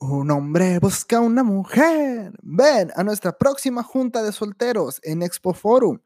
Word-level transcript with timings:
Un 0.00 0.30
hombre 0.30 0.78
busca 0.78 1.20
una 1.20 1.42
mujer. 1.42 2.32
Ven 2.42 2.92
a 2.94 3.02
nuestra 3.02 3.32
próxima 3.32 3.82
junta 3.82 4.22
de 4.22 4.30
solteros 4.32 5.00
en 5.02 5.22
Expo 5.22 5.52
Forum. 5.52 5.98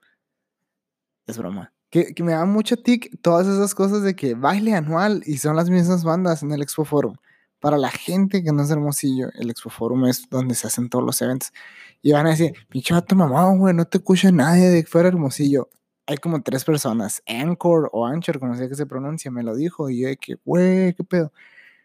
Es 1.26 1.36
broma. 1.36 1.72
Que, 1.90 2.14
que 2.14 2.22
me 2.22 2.32
da 2.32 2.46
mucho 2.46 2.78
tic 2.78 3.20
todas 3.20 3.46
esas 3.46 3.74
cosas 3.74 4.02
de 4.02 4.16
que 4.16 4.34
baile 4.34 4.74
anual 4.74 5.22
y 5.26 5.36
son 5.36 5.56
las 5.56 5.68
mismas 5.68 6.04
bandas 6.04 6.42
en 6.42 6.52
el 6.52 6.62
Expo 6.62 6.86
Forum. 6.86 7.16
Para 7.60 7.76
la 7.76 7.90
gente 7.90 8.42
que 8.42 8.50
no 8.50 8.62
es 8.62 8.70
hermosillo, 8.70 9.28
el 9.34 9.50
Expo 9.50 9.68
Forum 9.68 10.06
es 10.06 10.28
donde 10.30 10.54
se 10.54 10.66
hacen 10.66 10.88
todos 10.88 11.04
los 11.04 11.20
eventos. 11.20 11.52
Y 12.00 12.12
van 12.12 12.26
a 12.26 12.30
decir, 12.30 12.54
pinche 12.70 12.94
vato 12.94 13.14
mamá, 13.14 13.54
güey, 13.54 13.74
no 13.74 13.84
te 13.84 13.98
escucha 13.98 14.32
nadie 14.32 14.70
de 14.70 14.84
fuera 14.84 15.08
hermosillo. 15.08 15.68
Hay 16.06 16.16
como 16.16 16.42
tres 16.42 16.64
personas, 16.64 17.22
Anchor 17.26 17.90
o 17.92 18.06
Anchor, 18.06 18.40
como 18.40 18.56
sea 18.56 18.68
que 18.68 18.74
se 18.74 18.86
pronuncia, 18.86 19.30
me 19.30 19.42
lo 19.42 19.54
dijo. 19.54 19.90
Y 19.90 20.00
yo 20.00 20.08
de 20.08 20.16
que, 20.16 20.36
güey, 20.44 20.94
qué 20.94 21.04
pedo. 21.04 21.32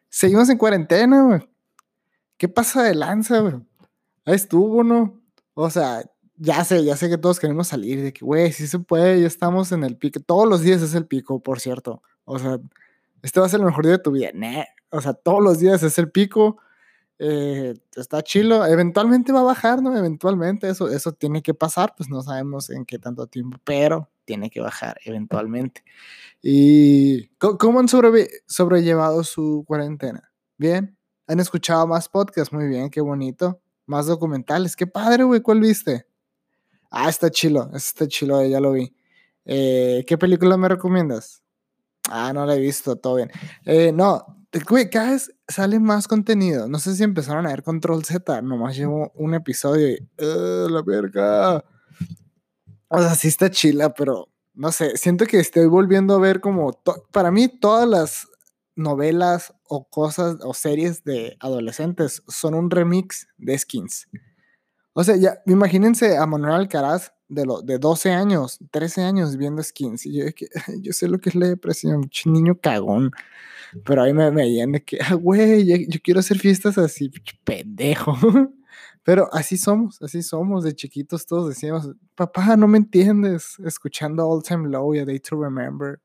Seguimos 0.10 0.50
en 0.50 0.58
cuarentena, 0.58 1.24
güey. 1.24 1.48
¿Qué 2.38 2.48
pasa 2.48 2.84
de 2.84 2.96
lanza, 2.96 3.40
güey? 3.40 3.56
Ahí 4.26 4.36
estuvo, 4.36 4.84
¿no? 4.84 5.20
O 5.54 5.70
sea, 5.70 6.04
ya 6.36 6.64
sé, 6.64 6.84
ya 6.84 6.96
sé 6.96 7.10
que 7.10 7.18
todos 7.18 7.40
queremos 7.40 7.68
salir, 7.68 8.02
de 8.02 8.14
que, 8.14 8.24
güey, 8.24 8.52
sí 8.54 8.68
se 8.68 8.80
puede, 8.80 9.22
ya 9.22 9.28
estamos 9.28 9.72
en 9.72 9.84
el 9.84 9.98
pico. 9.98 10.20
Todos 10.20 10.48
los 10.48 10.62
días 10.62 10.82
es 10.82 10.94
el 10.94 11.08
pico, 11.08 11.42
por 11.42 11.60
cierto. 11.60 12.04
O 12.26 12.38
sea, 12.40 12.60
este 13.24 13.40
va 13.40 13.48
a 13.48 13.50
ser 13.50 13.60
el 13.60 13.66
mejor 13.66 13.86
día 13.86 13.98
de 13.98 14.04
tu 14.04 14.12
vida. 14.12 14.30
Nah. 14.34 14.64
O 14.90 15.02
sea, 15.02 15.14
todos 15.14 15.44
los 15.44 15.60
días 15.60 15.82
es 15.84 15.98
el 15.98 16.12
pico. 16.12 16.58
Eh, 17.20 17.74
está 17.96 18.22
chilo. 18.22 18.66
Eventualmente 18.66 19.32
va 19.32 19.40
a 19.40 19.44
bajar, 19.44 19.82
¿no? 19.82 19.98
Eventualmente 19.98 20.70
eso, 20.70 20.90
eso 20.90 21.14
tiene 21.14 21.42
que 21.42 21.54
pasar, 21.54 21.96
pues 21.98 22.10
no 22.10 22.22
sabemos 22.22 22.70
en 22.70 22.86
qué 22.86 23.00
tanto 23.00 23.28
tiempo, 23.28 23.58
pero 23.64 24.10
tiene 24.26 24.50
que 24.50 24.62
bajar 24.62 24.98
eventualmente. 25.06 25.84
¿Y 26.42 27.30
cómo 27.38 27.80
han 27.80 27.88
sobrellevado 27.88 29.24
su 29.24 29.64
cuarentena? 29.68 30.32
¿Bien? 30.58 30.97
¿Han 31.28 31.40
escuchado 31.40 31.86
más 31.86 32.08
podcasts? 32.08 32.54
Muy 32.54 32.68
bien, 32.68 32.90
qué 32.90 33.02
bonito. 33.02 33.60
Más 33.86 34.06
documentales. 34.06 34.76
Qué 34.76 34.88
padre, 34.88 35.24
güey. 35.24 35.42
¿Cuál 35.42 35.60
viste? 35.60 36.08
Ah, 36.90 37.10
está 37.10 37.30
chilo. 37.30 37.70
Está 37.74 38.08
chilo, 38.08 38.44
ya 38.46 38.60
lo 38.60 38.72
vi. 38.72 38.96
Eh, 39.46 40.06
¿Qué 40.08 40.18
película 40.18 40.58
me 40.58 40.70
recomiendas? 40.70 41.44
Ah, 42.10 42.32
no 42.34 42.46
la 42.46 42.56
he 42.56 42.60
visto, 42.60 42.96
todo 42.96 43.16
bien. 43.16 43.32
Eh, 43.66 43.92
no, 43.92 44.26
güey, 44.68 44.90
cada 44.90 45.12
vez 45.12 45.34
sale 45.48 45.80
más 45.80 46.08
contenido. 46.08 46.68
No 46.68 46.80
sé 46.80 46.96
si 46.96 47.04
empezaron 47.04 47.46
a 47.46 47.50
ver 47.50 47.64
Control 47.64 48.04
Z. 48.06 48.42
Nomás 48.42 48.76
llevo 48.78 49.12
un 49.16 49.34
episodio 49.34 49.90
y. 49.90 50.10
Uh, 50.24 50.70
la 50.70 50.82
verga! 50.82 51.64
O 52.88 53.02
sea, 53.02 53.16
sí 53.16 53.28
está 53.28 53.50
chila, 53.52 53.94
pero 53.94 54.30
no 54.54 54.72
sé. 54.72 54.96
Siento 54.98 55.26
que 55.26 55.40
estoy 55.40 55.66
volviendo 55.66 56.16
a 56.16 56.20
ver 56.20 56.40
como. 56.40 56.72
Para 57.12 57.32
mí, 57.32 57.48
todas 57.50 57.88
las 57.88 58.28
novelas 58.76 59.54
o 59.70 59.88
cosas 59.90 60.38
o 60.44 60.54
series 60.54 61.04
de 61.04 61.38
adolescentes 61.40 62.24
son 62.28 62.54
un 62.54 62.70
remix 62.70 63.28
de 63.38 63.58
skins. 63.58 64.08
O 64.94 65.04
sea, 65.04 65.16
ya, 65.16 65.42
imagínense 65.46 66.18
a 66.18 66.26
Manuel 66.26 66.54
Alcaraz 66.54 67.14
de, 67.30 67.46
lo, 67.46 67.62
de 67.62 67.78
12 67.78 68.12
años, 68.12 68.60
13 68.72 69.04
años 69.04 69.38
viendo 69.38 69.62
skins. 69.62 70.06
Y 70.06 70.14
yo, 70.18 70.26
yo 70.82 70.94
sé 70.94 71.08
lo 71.08 71.20
que 71.20 71.30
es 71.30 71.36
la 71.36 71.48
depresión, 71.48 72.10
niño 72.26 72.60
cagón. 72.60 73.12
Pero 73.86 74.02
ahí 74.02 74.14
me 74.14 74.32
veían 74.32 74.72
de 74.72 74.84
que, 74.84 74.98
ah, 75.02 75.14
güey, 75.14 75.66
yo, 75.66 76.00
quiero 76.04 76.20
hacer 76.20 76.40
fiestas 76.40 76.78
así, 76.78 77.12
pendejo. 77.44 78.16
Pero 79.04 79.30
así 79.34 79.58
somos, 79.58 80.02
así 80.02 80.22
somos. 80.22 80.64
De 80.64 80.74
chiquitos 80.74 81.26
todos 81.26 81.50
decíamos, 81.50 81.92
papá, 82.16 82.58
no 82.58 82.68
me 82.68 82.78
entiendes. 82.78 83.58
Escuchando 83.66 84.28
All 84.28 84.44
Time 84.44 84.70
Low 84.70 84.96
y 84.96 85.00
A 85.00 85.06
Day 85.06 85.20
to 85.20 85.42
Remember 85.42 86.00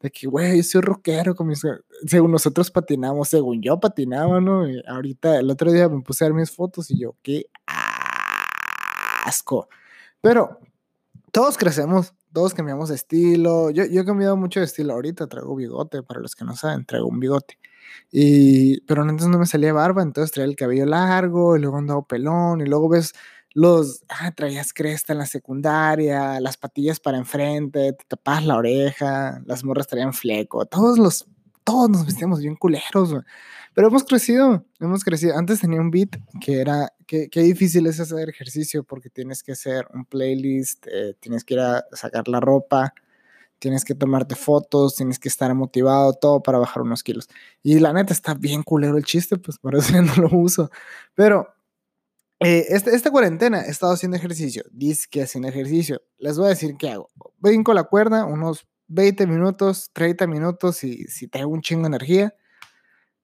de 0.00 0.10
que, 0.10 0.26
güey, 0.26 0.62
soy 0.62 0.80
rockero, 0.80 1.34
con 1.34 1.48
mis... 1.48 1.62
según 2.06 2.30
nosotros 2.30 2.70
patinamos, 2.70 3.28
según 3.28 3.60
yo 3.62 3.80
patinaba, 3.80 4.40
¿no? 4.40 4.68
Y 4.68 4.82
ahorita, 4.86 5.38
el 5.38 5.50
otro 5.50 5.72
día 5.72 5.88
me 5.88 6.00
puse 6.02 6.24
a 6.24 6.28
ver 6.28 6.34
mis 6.34 6.50
fotos 6.50 6.90
y 6.90 7.00
yo, 7.00 7.16
qué 7.22 7.46
asco. 9.24 9.68
Pero 10.20 10.60
todos 11.32 11.58
crecemos, 11.58 12.14
todos 12.32 12.54
cambiamos 12.54 12.88
de 12.88 12.94
estilo. 12.94 13.70
Yo, 13.70 13.84
yo 13.84 14.02
he 14.02 14.04
cambiado 14.04 14.36
mucho 14.36 14.60
de 14.60 14.66
estilo. 14.66 14.94
Ahorita 14.94 15.26
traigo 15.26 15.56
bigote, 15.56 16.02
para 16.02 16.20
los 16.20 16.34
que 16.34 16.44
no 16.44 16.54
saben, 16.56 16.84
traigo 16.84 17.08
un 17.08 17.20
bigote. 17.20 17.58
Y, 18.10 18.80
pero 18.82 19.02
antes 19.02 19.26
no 19.26 19.38
me 19.38 19.46
salía 19.46 19.72
barba, 19.72 20.02
entonces 20.02 20.32
traía 20.32 20.48
el 20.48 20.56
cabello 20.56 20.86
largo, 20.86 21.56
y 21.56 21.60
luego 21.60 21.78
andaba 21.78 22.02
pelón, 22.06 22.60
y 22.60 22.66
luego 22.66 22.88
ves 22.88 23.14
los, 23.54 24.04
ah, 24.08 24.32
traías 24.32 24.72
cresta 24.72 25.12
en 25.12 25.18
la 25.18 25.26
secundaria, 25.26 26.40
las 26.40 26.56
patillas 26.56 27.00
para 27.00 27.18
enfrente, 27.18 27.92
te 27.92 28.04
tapabas 28.06 28.44
la 28.46 28.56
oreja, 28.56 29.42
las 29.46 29.64
morras 29.64 29.86
traían 29.86 30.12
fleco, 30.12 30.66
todos 30.66 30.98
los, 30.98 31.26
todos 31.64 31.90
nos 31.90 32.06
vestíamos 32.06 32.40
bien 32.40 32.56
culeros, 32.56 33.14
Pero 33.74 33.88
hemos 33.88 34.04
crecido, 34.04 34.64
hemos 34.80 35.04
crecido. 35.04 35.36
Antes 35.36 35.60
tenía 35.60 35.80
un 35.80 35.90
beat 35.90 36.16
que 36.40 36.60
era, 36.60 36.92
que, 37.06 37.28
difícil 37.34 37.86
es 37.86 38.00
hacer 38.00 38.28
ejercicio 38.28 38.84
porque 38.84 39.10
tienes 39.10 39.42
que 39.42 39.52
hacer 39.52 39.86
un 39.94 40.04
playlist, 40.04 40.86
eh, 40.86 41.14
tienes 41.20 41.44
que 41.44 41.54
ir 41.54 41.60
a 41.60 41.84
sacar 41.92 42.28
la 42.28 42.40
ropa, 42.40 42.94
tienes 43.58 43.84
que 43.84 43.94
tomarte 43.94 44.34
fotos, 44.34 44.96
tienes 44.96 45.18
que 45.18 45.28
estar 45.28 45.54
motivado, 45.54 46.12
todo 46.14 46.42
para 46.42 46.58
bajar 46.58 46.82
unos 46.82 47.02
kilos. 47.02 47.28
Y 47.62 47.78
la 47.80 47.92
neta 47.92 48.12
está 48.12 48.34
bien 48.34 48.62
culero 48.62 48.96
el 48.96 49.04
chiste, 49.04 49.36
pues 49.36 49.58
por 49.58 49.74
eso 49.74 49.92
ya 49.92 50.02
no 50.02 50.14
lo 50.14 50.28
uso. 50.38 50.70
Pero 51.14 51.48
eh, 52.40 52.66
este, 52.68 52.94
esta 52.94 53.10
cuarentena 53.10 53.62
he 53.62 53.70
estado 53.70 53.92
haciendo 53.92 54.16
ejercicio. 54.16 54.64
Dice 54.70 55.06
que 55.10 55.22
haciendo 55.22 55.48
ejercicio. 55.48 56.02
Les 56.18 56.36
voy 56.38 56.46
a 56.46 56.50
decir 56.50 56.76
qué 56.78 56.90
hago. 56.90 57.10
Brinco 57.38 57.74
la 57.74 57.84
cuerda 57.84 58.24
unos 58.24 58.66
20 58.88 59.26
minutos, 59.26 59.90
30 59.92 60.26
minutos 60.26 60.84
y 60.84 61.04
si 61.04 61.28
tengo 61.28 61.48
un 61.48 61.62
chingo 61.62 61.82
de 61.82 61.88
energía. 61.88 62.34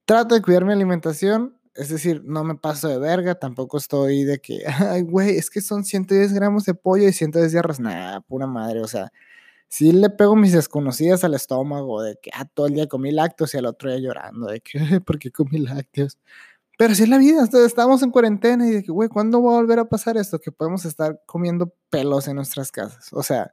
Trato 0.04 0.34
de 0.34 0.42
cuidar 0.42 0.64
mi 0.64 0.72
alimentación. 0.72 1.58
Es 1.75 1.88
decir, 1.88 2.22
no 2.25 2.44
me 2.44 2.56
paso 2.56 2.88
de 2.88 2.98
verga. 2.98 3.36
Tampoco 3.36 3.78
estoy 3.78 4.25
de 4.25 4.38
que, 4.41 4.64
ay, 4.66 5.02
güey, 5.02 5.36
es 5.36 5.50
que 5.50 5.60
son 5.60 5.84
110 5.84 6.32
gramos 6.32 6.64
de 6.64 6.75
pollo 6.75 7.08
y 7.08 7.12
110 7.12 7.52
de 7.52 7.58
arroz. 7.58 7.81
Nada, 7.81 8.20
pura 8.20 8.46
madre. 8.46 8.81
O 8.81 8.88
sea, 8.88 9.12
si 9.69 9.92
le 9.92 10.10
pego 10.10 10.36
mis 10.36 10.52
desconocidas 10.52 11.25
al 11.25 11.34
estómago 11.34 12.02
de 12.02 12.16
que, 12.22 12.31
ah, 12.34 12.44
todo 12.46 12.66
el 12.66 12.75
día 12.75 12.86
comí 12.88 13.12
lácteos 13.12 13.54
y 13.54 13.58
al 13.58 13.66
otro 13.66 13.91
día 13.91 14.00
llorando 14.00 14.46
de 14.48 14.60
que, 14.60 14.78
¿por 15.06 15.19
qué 15.19 15.31
comí 15.31 15.58
lácteos? 15.58 16.19
Pero 16.76 16.92
así 16.92 17.04
es 17.04 17.08
la 17.08 17.18
vida, 17.18 17.48
estamos 17.64 18.02
en 18.02 18.10
cuarentena 18.10 18.66
y 18.66 18.72
de 18.72 18.82
que, 18.82 18.90
güey, 18.90 19.08
¿cuándo 19.08 19.42
va 19.42 19.52
a 19.52 19.60
volver 19.60 19.78
a 19.78 19.88
pasar 19.88 20.16
esto? 20.16 20.40
Que 20.40 20.50
podemos 20.50 20.84
estar 20.84 21.20
comiendo 21.26 21.72
pelos 21.88 22.26
en 22.26 22.36
nuestras 22.36 22.72
casas. 22.72 23.12
O 23.12 23.22
sea, 23.22 23.52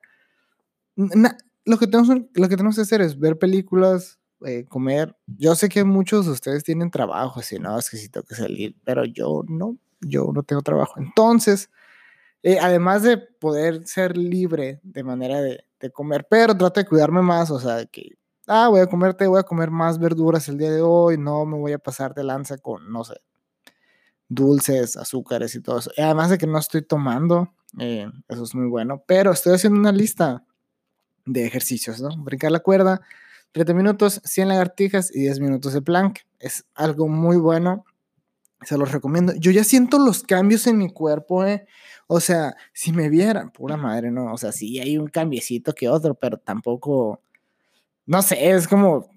lo, 0.96 1.78
que 1.78 1.88
tenemos, 1.88 2.10
lo 2.34 2.50
que 2.50 2.56
tenemos 2.56 2.76
que 2.76 2.82
hacer 2.82 3.02
es 3.02 3.20
ver 3.20 3.38
películas, 3.38 4.20
eh, 4.46 4.66
comer. 4.68 5.16
Yo 5.28 5.54
sé 5.54 5.70
que 5.70 5.84
muchos 5.84 6.26
de 6.26 6.32
ustedes 6.32 6.64
tienen 6.64 6.90
trabajo, 6.90 7.42
así, 7.42 7.60
no, 7.60 7.78
es 7.78 7.90
que 7.92 7.98
sí 7.98 8.10
tengo 8.10 8.26
que 8.26 8.36
salir, 8.36 8.76
pero 8.84 9.06
yo 9.06 9.44
no, 9.48 9.78
yo 10.00 10.32
no 10.34 10.42
tengo 10.42 10.64
trabajo. 10.64 10.96
Entonces, 11.00 11.70
eh, 12.42 12.58
además 12.60 13.04
de 13.04 13.18
poder 13.18 13.86
ser 13.86 14.18
libre 14.18 14.80
de 14.82 15.04
manera 15.04 15.42
de, 15.42 15.64
de 15.80 15.92
comer, 15.92 16.26
pero 16.28 16.58
trato 16.58 16.80
de 16.80 16.88
cuidarme 16.88 17.22
más, 17.22 17.52
o 17.52 17.60
sea, 17.60 17.86
que 17.86 18.18
ah, 18.48 18.68
voy 18.70 18.82
a 18.82 18.88
comerte, 18.88 19.28
voy 19.28 19.40
a 19.40 19.44
comer 19.44 19.72
más 19.72 20.00
verduras 20.00 20.48
el 20.50 20.58
día 20.58 20.72
de 20.72 20.82
hoy, 20.82 21.18
no 21.18 21.46
me 21.46 21.58
voy 21.58 21.74
a 21.74 21.80
pasar 21.80 22.14
de 22.14 22.24
lanza 22.24 22.58
con, 22.58 22.92
no 22.92 23.04
sé, 23.04 23.16
dulces, 24.28 24.98
azúcares 24.98 25.56
y 25.56 25.62
todo 25.62 25.80
eso. 25.80 25.92
además 25.98 26.30
de 26.30 26.38
que 26.38 26.48
no 26.48 26.58
estoy 26.58 26.82
tomando, 26.84 27.54
eh, 27.80 28.08
eso 28.28 28.44
es 28.44 28.56
muy 28.56 28.68
bueno, 28.68 29.04
pero 29.08 29.32
estoy 29.32 29.54
haciendo 29.54 29.80
una 29.80 29.92
lista 29.92 30.44
de 31.26 31.46
ejercicios, 31.46 32.02
¿no? 32.02 32.10
Brincar 32.24 32.52
la 32.52 32.60
cuerda, 32.60 33.02
30 33.52 33.74
minutos, 33.74 34.22
100 34.24 34.48
lagartijas 34.48 35.14
y 35.14 35.22
10 35.22 35.40
minutos 35.40 35.74
de 35.74 35.82
plank. 35.82 36.20
Es 36.40 36.66
algo 36.74 37.08
muy 37.08 37.38
bueno, 37.38 37.86
se 38.62 38.78
los 38.78 38.92
recomiendo. 38.92 39.34
Yo 39.36 39.52
ya 39.52 39.64
siento 39.64 40.00
los 40.00 40.24
cambios 40.24 40.68
en 40.68 40.78
mi 40.78 40.90
cuerpo, 40.92 41.46
¿eh? 41.46 41.66
O 42.08 42.20
sea, 42.20 42.56
si 42.74 42.92
me 42.92 43.10
vieran, 43.10 43.52
pura 43.52 43.78
madre, 43.78 44.12
¿no? 44.12 44.34
O 44.34 44.38
sea, 44.38 44.52
sí 44.52 44.80
hay 44.80 44.98
un 44.98 45.08
cambiecito 45.08 45.74
que 45.74 45.90
otro, 45.90 46.16
pero 46.16 46.38
tampoco 46.38 47.22
no 48.06 48.22
sé, 48.22 48.52
es 48.52 48.68
como 48.68 49.10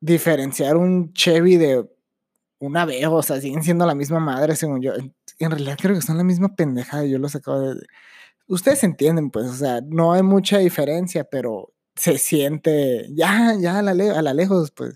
diferenciar 0.00 0.76
un 0.76 1.12
Chevy 1.12 1.56
de 1.56 1.88
una 2.58 2.82
Aveo, 2.82 3.14
o 3.14 3.22
sea, 3.22 3.40
siguen 3.40 3.62
siendo 3.62 3.86
la 3.86 3.94
misma 3.94 4.20
madre, 4.20 4.56
según 4.56 4.80
yo. 4.82 4.92
En 5.38 5.50
realidad 5.50 5.76
creo 5.80 5.94
que 5.94 6.02
son 6.02 6.16
la 6.18 6.24
misma 6.24 6.54
pendejada, 6.54 7.04
yo 7.04 7.18
los 7.18 7.34
acabo 7.36 7.60
de... 7.60 7.86
Ustedes 8.48 8.84
entienden, 8.84 9.30
pues, 9.30 9.46
o 9.48 9.54
sea, 9.54 9.80
no 9.82 10.12
hay 10.12 10.22
mucha 10.22 10.58
diferencia, 10.58 11.24
pero 11.24 11.72
se 11.96 12.18
siente, 12.18 13.08
ya, 13.14 13.54
ya 13.58 13.78
a 13.80 13.82
la, 13.82 13.92
a 13.92 14.22
la 14.22 14.34
lejos, 14.34 14.70
pues. 14.70 14.94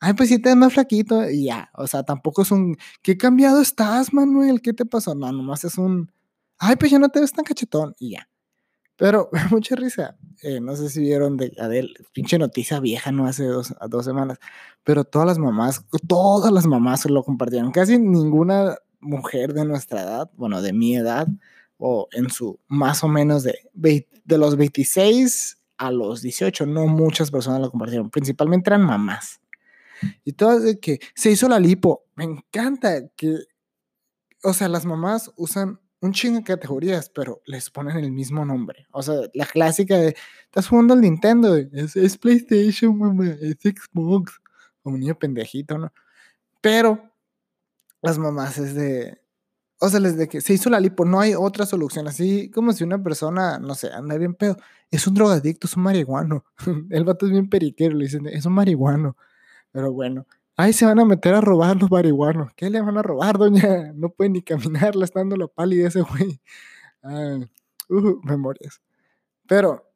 Ay, 0.00 0.14
pues 0.14 0.28
si 0.28 0.38
te 0.40 0.50
ves 0.50 0.56
más 0.56 0.72
flaquito 0.74 1.28
y 1.28 1.46
ya, 1.46 1.70
o 1.74 1.86
sea, 1.88 2.04
tampoco 2.04 2.42
es 2.42 2.50
un, 2.52 2.76
¿qué 3.02 3.16
cambiado 3.16 3.60
estás, 3.60 4.12
Manuel? 4.12 4.62
¿Qué 4.62 4.72
te 4.72 4.86
pasó? 4.86 5.14
No, 5.14 5.30
nomás 5.32 5.64
es 5.64 5.76
un, 5.78 6.12
ay, 6.58 6.76
pues 6.76 6.90
ya 6.92 6.98
no 7.00 7.08
te 7.10 7.20
ves 7.20 7.32
tan 7.32 7.44
cachetón 7.44 7.94
y 7.98 8.12
ya. 8.12 8.27
Pero 9.08 9.30
mucha 9.50 9.76
risa. 9.76 10.16
Eh, 10.42 10.60
no 10.60 10.74
sé 10.74 10.90
si 10.90 11.00
vieron 11.00 11.36
de 11.36 11.52
Adele, 11.58 11.94
pinche 12.12 12.36
noticia 12.36 12.80
vieja, 12.80 13.12
no 13.12 13.26
hace 13.26 13.44
dos, 13.44 13.72
dos 13.88 14.04
semanas. 14.04 14.38
Pero 14.82 15.04
todas 15.04 15.26
las 15.26 15.38
mamás, 15.38 15.84
todas 16.08 16.52
las 16.52 16.66
mamás 16.66 17.08
lo 17.08 17.22
compartieron. 17.22 17.70
Casi 17.70 17.96
ninguna 17.96 18.76
mujer 19.00 19.54
de 19.54 19.64
nuestra 19.64 20.02
edad, 20.02 20.30
bueno, 20.36 20.60
de 20.62 20.72
mi 20.72 20.96
edad, 20.96 21.28
o 21.76 22.08
en 22.10 22.28
su 22.28 22.58
más 22.66 23.04
o 23.04 23.08
menos 23.08 23.44
de, 23.44 23.58
de 23.72 24.38
los 24.38 24.56
26 24.56 25.58
a 25.76 25.92
los 25.92 26.20
18, 26.22 26.66
no 26.66 26.88
muchas 26.88 27.30
personas 27.30 27.60
lo 27.60 27.70
compartieron. 27.70 28.10
Principalmente 28.10 28.70
eran 28.70 28.82
mamás. 28.82 29.40
Y 30.24 30.32
todo 30.32 30.58
de 30.58 30.80
que 30.80 30.98
se 31.14 31.30
hizo 31.30 31.48
la 31.48 31.60
lipo. 31.60 32.04
Me 32.16 32.24
encanta 32.24 33.08
que, 33.16 33.36
o 34.42 34.52
sea, 34.52 34.68
las 34.68 34.84
mamás 34.84 35.30
usan 35.36 35.80
un 36.00 36.12
chingo 36.12 36.38
de 36.38 36.44
categorías, 36.44 37.10
pero 37.10 37.42
les 37.46 37.70
ponen 37.70 37.96
el 37.96 38.12
mismo 38.12 38.44
nombre. 38.44 38.86
O 38.92 39.02
sea, 39.02 39.14
la 39.34 39.46
clásica 39.46 39.96
de, 39.96 40.16
estás 40.44 40.68
jugando 40.68 40.94
al 40.94 41.00
Nintendo, 41.00 41.56
es, 41.56 42.18
PlayStation, 42.18 42.96
mamá, 42.96 43.26
es 43.40 43.56
Xbox, 43.60 44.40
como 44.82 44.94
un 44.94 45.00
niño 45.00 45.18
pendejito, 45.18 45.78
¿no? 45.78 45.92
Pero 46.60 47.12
las 48.02 48.18
mamás 48.18 48.58
es 48.58 48.74
de, 48.74 49.20
o 49.80 49.88
sea, 49.88 50.00
les 50.00 50.16
de 50.16 50.28
que 50.28 50.40
se 50.40 50.54
hizo 50.54 50.70
la 50.70 50.80
lipo, 50.80 51.04
no 51.04 51.20
hay 51.20 51.34
otra 51.34 51.66
solución, 51.66 52.08
así 52.08 52.50
como 52.50 52.72
si 52.72 52.84
una 52.84 53.02
persona, 53.02 53.58
no 53.58 53.74
sé, 53.74 53.92
anda 53.92 54.16
bien 54.16 54.34
pedo, 54.34 54.56
es 54.90 55.06
un 55.06 55.14
drogadicto, 55.14 55.66
es 55.66 55.76
un 55.76 55.82
marihuano. 55.84 56.44
El 56.90 57.04
vato 57.04 57.26
es 57.26 57.32
bien 57.32 57.48
periquero, 57.48 57.96
le 57.96 58.04
dicen, 58.04 58.26
es 58.26 58.46
un 58.46 58.54
marihuano. 58.54 59.16
Pero 59.72 59.92
bueno, 59.92 60.26
Ahí 60.60 60.72
se 60.72 60.84
van 60.84 60.98
a 60.98 61.04
meter 61.04 61.34
a 61.34 61.40
robar 61.40 61.80
los 61.80 61.88
marihuanos. 61.88 62.52
¿Qué 62.56 62.68
le 62.68 62.80
van 62.80 62.98
a 62.98 63.02
robar, 63.02 63.38
doña? 63.38 63.92
No 63.94 64.10
puede 64.10 64.30
ni 64.30 64.42
caminar, 64.42 64.96
le 64.96 65.04
está 65.04 65.22
la 65.24 65.46
pálida 65.46 65.86
ese 65.86 66.00
güey. 66.00 66.40
Ah, 67.00 67.38
uh, 67.88 68.20
memorias. 68.24 68.82
Pero 69.46 69.88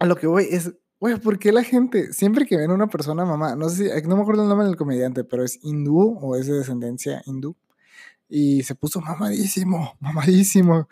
a 0.00 0.06
lo 0.06 0.16
que 0.16 0.26
voy 0.26 0.48
es, 0.50 0.74
güey, 0.98 1.16
¿por 1.20 1.38
qué 1.38 1.52
la 1.52 1.62
gente, 1.62 2.12
siempre 2.12 2.44
que 2.44 2.56
ven 2.56 2.72
a 2.72 2.74
una 2.74 2.88
persona 2.88 3.24
mamá, 3.24 3.54
no 3.54 3.68
sé 3.68 3.88
si, 4.00 4.08
no 4.08 4.16
me 4.16 4.22
acuerdo 4.22 4.42
el 4.42 4.48
nombre 4.48 4.66
del 4.66 4.76
comediante, 4.76 5.22
pero 5.22 5.44
es 5.44 5.60
hindú 5.62 6.18
o 6.20 6.34
es 6.34 6.48
de 6.48 6.54
descendencia 6.54 7.22
hindú, 7.24 7.56
y 8.28 8.64
se 8.64 8.74
puso 8.74 9.00
mamadísimo, 9.00 9.96
mamadísimo. 10.00 10.88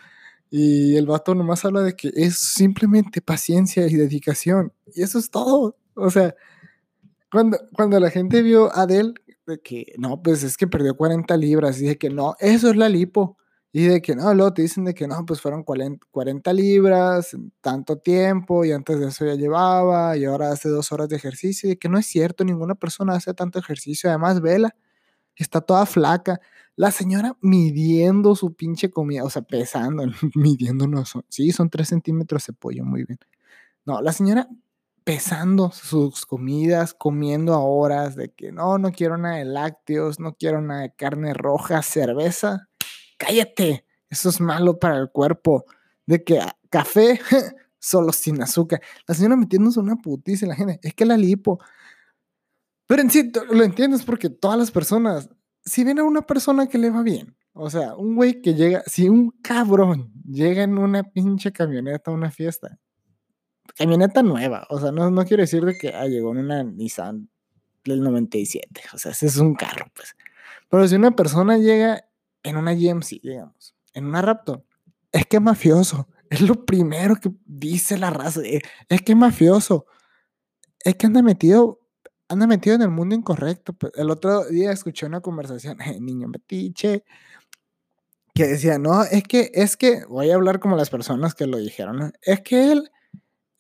Y 0.49 0.97
el 0.97 1.07
vato 1.07 1.35
nomás 1.35 1.65
habla 1.65 1.83
de 1.83 1.97
que 1.97 2.13
es 2.15 2.39
simplemente 2.39 3.21
paciencia 3.21 3.89
y 3.89 3.95
dedicación. 3.95 4.73
Y 4.95 5.03
eso 5.03 5.19
es 5.19 5.31
todo. 5.31 5.77
O 5.95 6.11
sea, 6.11 6.37
cuando, 7.37 7.59
cuando 7.75 8.01
la 8.01 8.09
gente 8.09 8.41
vio 8.41 8.75
a 8.75 8.85
Adele, 8.85 9.13
de 9.47 9.61
que 9.61 9.93
no, 9.99 10.23
pues 10.23 10.43
es 10.43 10.57
que 10.57 10.67
perdió 10.67 10.97
40 10.97 11.37
libras, 11.37 11.79
y 11.83 11.87
de 11.87 11.99
que 11.99 12.09
no, 12.09 12.35
eso 12.41 12.71
es 12.71 12.77
la 12.77 12.89
lipo. 12.89 13.37
Y 13.73 13.83
de 13.89 14.01
que 14.01 14.17
no, 14.17 14.33
luego 14.33 14.55
te 14.55 14.63
dicen 14.63 14.85
de 14.85 14.95
que 14.95 15.07
no, 15.07 15.27
pues 15.27 15.43
fueron 15.43 15.63
40 15.63 16.53
libras, 16.55 17.37
tanto 17.61 17.99
tiempo, 17.99 18.65
y 18.65 18.73
antes 18.73 18.99
de 18.99 19.09
eso 19.09 19.27
ya 19.27 19.35
llevaba, 19.35 20.17
y 20.17 20.25
ahora 20.25 20.51
hace 20.51 20.71
dos 20.71 20.93
horas 20.93 21.11
de 21.11 21.17
ejercicio, 21.17 21.69
y 21.69 21.73
de 21.73 21.79
que 21.79 21.91
no 21.91 21.99
es 21.99 22.07
cierto, 22.07 22.43
ninguna 22.43 22.75
persona 22.75 23.13
hace 23.15 23.35
tanto 23.35 23.59
ejercicio, 23.59 24.09
además, 24.09 24.41
vela, 24.41 24.75
está 25.35 25.61
toda 25.61 25.85
flaca. 25.85 26.41
La 26.75 26.91
señora 26.91 27.37
midiendo 27.43 28.35
su 28.35 28.55
pinche 28.55 28.91
comida, 28.91 29.25
o 29.25 29.31
sea, 29.31 29.43
pesando, 29.43 30.05
midiendo, 30.35 30.87
no 30.89 31.05
son, 31.05 31.27
sí, 31.29 31.53
son 31.53 31.69
3 31.69 31.87
centímetros 31.87 32.47
de 32.47 32.55
pollo, 32.55 32.83
muy 32.83 33.05
bien. 33.05 33.19
No, 33.85 34.01
la 34.01 34.13
señora 34.13 34.49
pesando 35.07 35.71
sus 35.71 36.27
comidas, 36.27 36.93
comiendo 36.93 37.55
a 37.55 37.61
horas 37.61 38.17
de 38.17 38.33
que 38.35 38.51
no, 38.51 38.77
no 38.77 38.91
quiero 38.91 39.17
nada 39.17 39.37
de 39.37 39.45
lácteos, 39.45 40.19
no 40.19 40.35
quiero 40.35 40.61
nada 40.61 40.81
de 40.81 40.95
carne 40.97 41.33
roja, 41.33 41.81
cerveza. 41.83 42.69
Cállate, 43.17 43.87
eso 44.11 44.29
es 44.31 44.41
malo 44.41 44.81
para 44.81 44.99
el 44.99 45.09
cuerpo. 45.13 45.65
De 46.07 46.25
que 46.25 46.41
ah, 46.41 46.59
café 46.71 47.21
solo 47.79 48.13
sin 48.13 48.43
azúcar. 48.43 48.83
La 49.07 49.15
señora 49.15 49.37
metiéndose 49.37 49.79
una 49.79 49.95
putiza 49.95 50.45
en 50.45 50.49
la 50.49 50.57
gente. 50.57 50.81
Es 50.83 50.93
que 50.93 51.05
la 51.05 51.17
lipo. 51.17 51.61
Pero 52.89 53.01
en 53.01 53.09
sí, 53.09 53.31
lo 53.53 53.63
entiendes 53.63 54.05
porque 54.05 54.29
todas 54.29 54.59
las 54.59 54.73
personas, 54.73 55.31
si 55.65 55.85
ven 55.85 56.01
a 56.01 56.05
una 56.05 56.23
persona 56.23 56.67
que 56.67 56.79
le 56.79 56.91
va 56.91 57.03
bien, 57.03 57.37
o 57.53 57.71
sea, 57.71 57.95
un 57.95 58.17
güey 58.17 58.43
que 58.43 58.55
llega, 58.55 58.83
si 58.87 59.09
un 59.09 59.31
cabrón 59.41 60.13
llega 60.29 60.65
en 60.65 60.79
una 60.79 61.05
pinche 61.05 61.53
camioneta 61.53 62.11
a 62.11 62.15
una 62.15 62.33
fiesta 62.33 62.81
camioneta 63.77 64.23
nueva, 64.23 64.67
o 64.71 64.81
sea, 64.81 64.93
no, 64.93 65.11
no 65.11 65.25
quiero 65.25 65.43
decir 65.43 65.65
de 65.65 65.77
que 65.77 65.89
ah, 65.89 66.07
llegó 66.07 66.33
en 66.33 66.39
una 66.39 66.63
Nissan 66.63 67.29
del 67.85 68.03
97, 68.03 68.83
o 68.93 68.99
sea, 68.99 69.13
ese 69.13 69.27
es 69.27 69.37
un 69.37 69.55
carro, 69.55 69.87
pues. 69.95 70.17
Pero 70.69 70.87
si 70.89 70.97
una 70.97 71.13
persona 71.13 71.59
llega 71.59 72.05
en 72.43 72.57
una 72.57 72.75
GMC, 72.75 73.21
digamos, 73.23 73.75
en 73.95 74.07
una 74.07 74.23
Raptor, 74.23 74.65
es 75.13 75.27
que 75.27 75.37
es 75.37 75.43
mafioso. 75.43 76.09
Es 76.29 76.41
lo 76.41 76.67
primero 76.67 77.17
que 77.17 77.31
dice 77.45 77.97
la 77.99 78.11
raza. 78.11 78.41
Eh, 78.43 78.61
es 78.89 79.03
que 79.03 79.13
es 79.13 79.19
mafioso. 79.19 79.87
Es 80.85 80.97
que 80.97 81.07
anda 81.07 81.23
metido, 81.23 81.81
anda 82.29 82.47
metido 82.47 82.77
en 82.77 82.83
el 82.83 82.91
mundo 82.91 83.15
incorrecto. 83.15 83.73
Pues. 83.73 83.93
El 83.97 84.11
otro 84.11 84.45
día 84.45 84.73
escuché 84.73 85.07
una 85.07 85.21
conversación, 85.21 85.79
niño 86.01 86.29
metiche, 86.29 87.05
que 88.35 88.47
decía, 88.47 88.79
no, 88.79 89.03
es 89.05 89.23
que, 89.23 89.51
es 89.55 89.77
que, 89.77 90.05
voy 90.05 90.31
a 90.31 90.35
hablar 90.35 90.61
como 90.61 90.77
las 90.77 90.91
personas 90.91 91.35
que 91.35 91.47
lo 91.47 91.57
dijeron, 91.57 92.13
es 92.21 92.43
que 92.43 92.73
él 92.73 92.91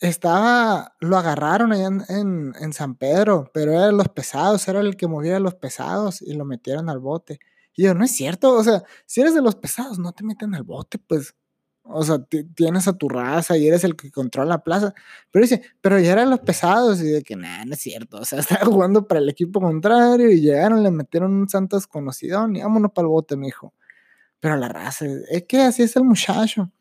estaba, 0.00 0.94
lo 1.00 1.16
agarraron 1.16 1.72
allá 1.72 1.87
en, 1.87 2.52
en, 2.60 2.72
San 2.72 2.96
Pedro, 2.96 3.50
pero 3.54 3.72
era 3.72 3.87
de 3.87 3.93
los 3.93 4.08
pesados, 4.08 4.66
era 4.69 4.81
el 4.81 4.96
que 4.96 5.06
movía 5.06 5.37
a 5.37 5.40
los 5.40 5.54
pesados 5.54 6.22
y 6.22 6.34
lo 6.34 6.44
metieron 6.44 6.88
al 6.90 6.98
bote. 6.98 7.40
Y 7.75 7.84
yo, 7.84 7.94
no 7.94 8.04
es 8.04 8.12
cierto, 8.12 8.54
o 8.54 8.64
sea, 8.64 8.82
si 9.06 9.20
eres 9.20 9.34
de 9.34 9.43
los 9.43 9.56
pesados, 9.56 9.98
no 9.98 10.12
te 10.12 10.25
meten 10.25 10.54
al 10.54 10.64
bote, 10.64 10.98
pues. 10.98 11.34
O 11.88 12.02
sea, 12.02 12.19
tienes 12.56 12.88
a 12.88 12.94
tu 12.94 13.08
raza 13.08 13.56
y 13.56 13.69
eres 13.69 13.84
el 13.84 13.94
que 13.94 14.10
controla 14.10 14.48
la 14.56 14.64
plaza. 14.64 14.93
Pero 15.31 15.44
dice, 15.44 15.62
pero 15.81 16.00
ya 16.00 16.12
eran 16.14 16.31
los 16.31 16.40
pesados 16.40 17.00
y 17.00 17.04
de 17.04 17.22
que, 17.22 17.37
nada, 17.37 17.64
no 17.64 17.75
es 17.75 17.81
cierto. 17.81 18.19
O 18.19 18.25
sea, 18.25 18.40
estaba 18.40 18.64
jugando 18.66 19.06
para 19.06 19.20
el 19.20 19.28
equipo 19.28 19.60
contrario 19.60 20.31
y 20.31 20.40
llegaron, 20.40 20.82
le 20.82 20.90
metieron 20.90 21.32
un 21.32 21.48
santo 21.48 21.76
desconocido 21.76 22.48
y 22.52 22.60
vámonos 22.60 22.90
para 22.93 23.06
el 23.06 23.10
bote, 23.10 23.37
mijo. 23.37 23.72
Pero 24.40 24.56
la 24.56 24.69
raza, 24.69 25.06
es 25.31 25.44
que 25.44 25.60
así 25.62 25.82
es 25.84 25.96
el 25.96 26.04
muchacho. 26.04 26.72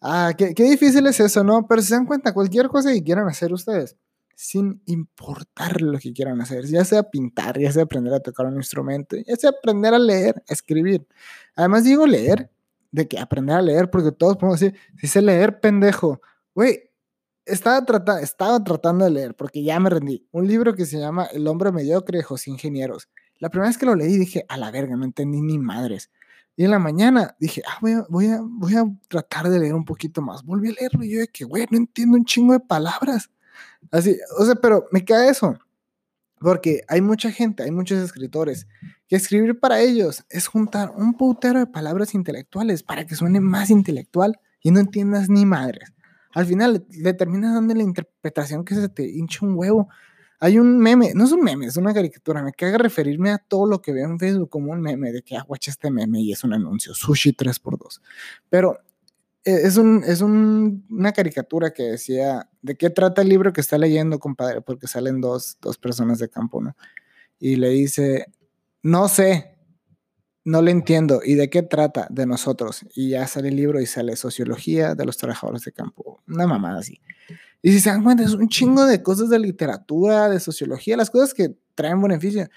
Ah, 0.00 0.32
qué, 0.36 0.54
difícil 0.54 1.06
es 1.06 1.18
eso, 1.20 1.42
¿no? 1.42 1.66
Pero 1.66 1.82
se 1.82 1.94
dan 1.94 2.06
cuenta, 2.06 2.32
cualquier 2.32 2.68
cosa 2.68 2.92
que 2.92 3.02
quieran 3.02 3.28
hacer 3.28 3.52
ustedes, 3.52 3.96
sin 4.36 4.80
importar 4.86 5.82
lo 5.82 5.98
que 5.98 6.12
quieran 6.12 6.40
hacer, 6.40 6.66
ya 6.66 6.84
sea 6.84 7.02
pintar, 7.02 7.58
ya 7.58 7.72
sea 7.72 7.82
aprender 7.82 8.14
a 8.14 8.20
tocar 8.20 8.46
un 8.46 8.56
instrumento, 8.56 9.16
ya 9.16 9.36
sea 9.36 9.50
aprender 9.50 9.94
a 9.94 9.98
leer, 9.98 10.42
a 10.48 10.52
escribir. 10.52 11.06
Además 11.56 11.84
digo 11.84 12.06
leer, 12.06 12.50
de 12.92 13.08
que 13.08 13.18
aprender 13.18 13.56
a 13.56 13.62
leer, 13.62 13.90
porque 13.90 14.12
todos 14.12 14.36
podemos 14.36 14.60
decir, 14.60 14.78
si 14.98 15.08
sé 15.08 15.20
leer, 15.20 15.60
pendejo. 15.60 16.20
Güey, 16.54 16.90
estaba, 17.44 17.84
estaba 18.22 18.62
tratando 18.62 19.04
de 19.04 19.10
leer, 19.10 19.34
porque 19.34 19.62
ya 19.62 19.80
me 19.80 19.90
rendí. 19.90 20.26
Un 20.30 20.46
libro 20.46 20.74
que 20.74 20.86
se 20.86 20.98
llama 20.98 21.24
El 21.26 21.46
hombre 21.48 21.72
mediocre 21.72 22.18
de 22.18 22.24
José 22.24 22.50
Ingenieros. 22.50 23.08
La 23.38 23.50
primera 23.50 23.68
vez 23.68 23.78
que 23.78 23.86
lo 23.86 23.94
leí 23.94 24.16
dije, 24.16 24.44
a 24.48 24.56
la 24.56 24.70
verga, 24.70 24.96
no 24.96 25.04
entendí 25.04 25.40
ni 25.40 25.58
madres. 25.58 26.10
Y 26.58 26.64
en 26.64 26.72
la 26.72 26.80
mañana 26.80 27.36
dije, 27.38 27.62
ah, 27.68 27.78
voy 27.80 27.92
a, 27.92 28.04
voy 28.08 28.26
a, 28.26 28.40
voy 28.42 28.74
a 28.74 28.84
tratar 29.06 29.48
de 29.48 29.60
leer 29.60 29.74
un 29.74 29.84
poquito 29.84 30.20
más. 30.20 30.42
Volví 30.42 30.70
a 30.70 30.72
leerlo 30.72 31.04
y 31.04 31.10
yo 31.12 31.20
de 31.20 31.28
que, 31.28 31.44
güey, 31.44 31.68
no 31.70 31.76
entiendo 31.76 32.16
un 32.16 32.24
chingo 32.24 32.52
de 32.52 32.58
palabras. 32.58 33.30
Así, 33.92 34.18
o 34.40 34.44
sea, 34.44 34.56
pero 34.56 34.84
me 34.90 35.04
cae 35.04 35.28
eso. 35.30 35.56
Porque 36.40 36.82
hay 36.88 37.00
mucha 37.00 37.30
gente, 37.30 37.62
hay 37.62 37.70
muchos 37.70 38.02
escritores, 38.02 38.66
que 39.06 39.14
escribir 39.14 39.60
para 39.60 39.78
ellos 39.78 40.24
es 40.30 40.48
juntar 40.48 40.90
un 40.96 41.14
putero 41.14 41.60
de 41.60 41.66
palabras 41.68 42.12
intelectuales 42.12 42.82
para 42.82 43.06
que 43.06 43.14
suene 43.14 43.38
más 43.38 43.70
intelectual 43.70 44.40
y 44.60 44.72
no 44.72 44.80
entiendas 44.80 45.28
ni 45.28 45.46
madres. 45.46 45.92
Al 46.34 46.46
final 46.46 46.84
le 46.90 47.14
terminas 47.14 47.54
dando 47.54 47.72
la 47.72 47.84
interpretación 47.84 48.64
que 48.64 48.74
se 48.74 48.88
te 48.88 49.08
hincha 49.08 49.46
un 49.46 49.56
huevo 49.56 49.88
hay 50.40 50.58
un 50.58 50.78
meme, 50.78 51.12
no 51.14 51.24
es 51.24 51.32
un 51.32 51.42
meme, 51.42 51.66
es 51.66 51.76
una 51.76 51.92
caricatura. 51.92 52.42
Me 52.42 52.52
caga 52.52 52.78
referirme 52.78 53.30
a 53.30 53.38
todo 53.38 53.66
lo 53.66 53.82
que 53.82 53.92
veo 53.92 54.06
en 54.06 54.18
Facebook 54.18 54.48
como 54.48 54.72
un 54.72 54.80
meme 54.80 55.10
de 55.10 55.22
que 55.22 55.36
aguacha 55.36 55.70
ah, 55.70 55.72
este 55.72 55.90
meme 55.90 56.20
y 56.20 56.32
es 56.32 56.44
un 56.44 56.52
anuncio, 56.52 56.94
sushi 56.94 57.32
3x2. 57.32 58.00
Pero 58.48 58.78
eh, 59.44 59.62
es, 59.64 59.76
un, 59.76 60.04
es 60.06 60.20
una 60.22 61.12
caricatura 61.12 61.72
que 61.72 61.82
decía 61.84 62.48
de 62.62 62.76
qué 62.76 62.90
trata 62.90 63.22
el 63.22 63.28
libro 63.28 63.52
que 63.52 63.60
está 63.60 63.78
leyendo, 63.78 64.20
compadre, 64.20 64.60
porque 64.60 64.86
salen 64.86 65.20
dos, 65.20 65.58
dos 65.60 65.76
personas 65.76 66.18
de 66.18 66.28
campo, 66.28 66.60
¿no? 66.60 66.76
Y 67.40 67.56
le 67.56 67.70
dice, 67.70 68.26
no 68.82 69.08
sé, 69.08 69.57
no 70.48 70.62
le 70.62 70.70
entiendo. 70.70 71.20
¿Y 71.22 71.34
de 71.34 71.50
qué 71.50 71.62
trata? 71.62 72.06
De 72.08 72.24
nosotros. 72.24 72.86
Y 72.94 73.10
ya 73.10 73.26
sale 73.26 73.48
el 73.48 73.56
libro 73.56 73.80
y 73.82 73.86
sale 73.86 74.16
Sociología 74.16 74.94
de 74.94 75.04
los 75.04 75.18
Trabajadores 75.18 75.62
de 75.64 75.72
Campo. 75.72 76.22
Una 76.26 76.46
mamada 76.46 76.78
así. 76.78 77.02
Y 77.60 77.72
si 77.72 77.80
se 77.80 77.90
dan 77.90 78.02
cuenta, 78.02 78.22
es 78.22 78.32
un 78.32 78.48
chingo 78.48 78.86
de 78.86 79.02
cosas 79.02 79.28
de 79.28 79.38
literatura, 79.38 80.30
de 80.30 80.40
sociología, 80.40 80.96
las 80.96 81.10
cosas 81.10 81.34
que 81.34 81.54
traen 81.74 82.00
beneficio. 82.00 82.48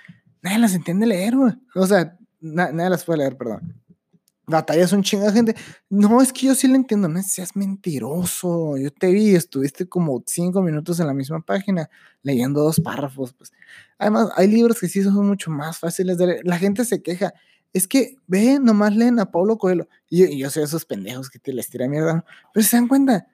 Nadie 0.42 0.60
las 0.60 0.74
entiende 0.74 1.06
leer, 1.06 1.36
güey. 1.36 1.54
O 1.76 1.86
sea, 1.86 2.18
nadie 2.40 2.90
las 2.90 3.04
puede 3.04 3.20
leer, 3.20 3.36
perdón. 3.36 3.76
Batallas 4.48 4.94
un 4.94 5.04
chingo 5.04 5.26
de 5.26 5.34
gente. 5.34 5.56
No, 5.90 6.22
es 6.22 6.32
que 6.32 6.48
yo 6.48 6.56
sí 6.56 6.70
lo 6.70 6.76
entiendo. 6.76 7.10
No 7.10 7.22
seas 7.24 7.58
mentiroso. 7.58 8.78
Yo 8.78 8.90
te 8.92 9.12
vi, 9.12 9.36
estuviste 9.36 9.90
como 9.90 10.24
cinco 10.26 10.62
minutos 10.62 10.98
en 11.02 11.08
la 11.08 11.14
misma 11.14 11.42
página 11.42 11.90
leyendo 12.24 12.64
dos 12.64 12.80
párrafos. 12.80 13.34
Pues. 13.34 13.52
Además, 13.98 14.30
hay 14.38 14.48
libros 14.48 14.80
que 14.80 14.88
sí 14.88 15.04
son 15.04 15.28
mucho 15.28 15.52
más 15.52 15.78
fáciles 15.78 16.18
de 16.18 16.28
leer. 16.28 16.42
La 16.46 16.58
gente 16.58 16.86
se 16.86 17.02
queja. 17.02 17.34
Es 17.74 17.88
que, 17.88 18.18
ve, 18.28 18.60
nomás 18.60 18.96
leen 18.96 19.20
a 19.20 19.32
Pablo 19.32 19.58
Coelho. 19.58 19.88
Y 20.10 20.38
yo, 20.38 20.50
soy 20.50 20.64
esos 20.64 20.86
pendejos 20.86 21.30
que 21.30 21.40
te 21.40 21.54
les 21.54 21.70
tira 21.70 21.88
mierda. 21.88 22.26
Pero 22.54 22.66
se 22.66 22.76
dan 22.78 22.88
cuenta, 22.88 23.28